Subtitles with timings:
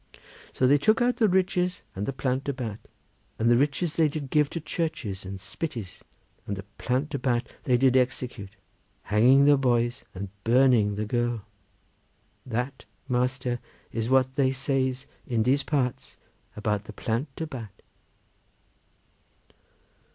[0.51, 2.79] So they took out the riches and the Plant de Bat,
[3.37, 6.01] and the riches they did give to churches and spyttys,
[6.47, 8.55] and the Plant de Bat they did execute,
[9.03, 11.43] hanging the boys and burning the girl.
[12.47, 13.59] That, master,
[13.91, 16.17] is what they says in dese parts
[16.57, 17.83] about the Plant de Bat."